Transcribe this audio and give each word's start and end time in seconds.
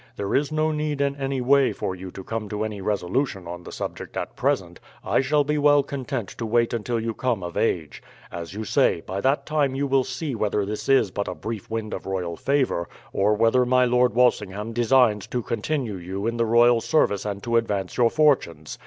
"There 0.15 0.33
is 0.33 0.51
no 0.51 0.71
need 0.71 0.99
in 0.99 1.15
any 1.17 1.41
way 1.41 1.71
for 1.73 1.93
you 1.93 2.09
to 2.09 2.23
come 2.23 2.49
to 2.49 2.63
any 2.63 2.81
resolution 2.81 3.45
on 3.45 3.61
the 3.61 3.71
subject 3.71 4.17
at 4.17 4.35
present; 4.35 4.79
I 5.05 5.21
shall 5.21 5.43
be 5.43 5.59
well 5.59 5.83
content 5.83 6.27
to 6.39 6.45
wait 6.47 6.73
until 6.73 6.99
you 6.99 7.13
come 7.13 7.43
of 7.43 7.55
age. 7.55 8.01
As 8.31 8.55
you 8.55 8.63
say, 8.63 9.01
by 9.01 9.21
that 9.21 9.45
time 9.45 9.75
you 9.75 9.85
will 9.85 10.03
see 10.03 10.33
whether 10.33 10.65
this 10.65 10.89
is 10.89 11.11
but 11.11 11.27
a 11.27 11.35
brief 11.35 11.69
wind 11.69 11.93
of 11.93 12.07
royal 12.07 12.35
favour, 12.35 12.89
or 13.13 13.35
whether 13.35 13.63
my 13.63 13.85
Lord 13.85 14.15
Walsingham 14.15 14.73
designs 14.73 15.27
to 15.27 15.43
continue 15.43 15.97
you 15.97 16.25
in 16.25 16.37
the 16.37 16.47
royal 16.47 16.81
service 16.81 17.23
and 17.23 17.43
to 17.43 17.57
advance 17.57 17.95
your 17.95 18.09
fortunes. 18.09 18.79